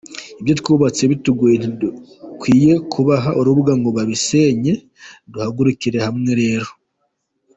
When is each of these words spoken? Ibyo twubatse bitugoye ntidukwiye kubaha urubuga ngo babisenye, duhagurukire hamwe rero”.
Ibyo 0.39 0.53
twubatse 0.61 1.01
bitugoye 1.11 1.55
ntidukwiye 1.57 2.73
kubaha 2.91 3.29
urubuga 3.39 3.73
ngo 3.79 3.89
babisenye, 3.97 4.73
duhagurukire 5.31 5.97
hamwe 6.05 6.31
rero”. 6.41 6.69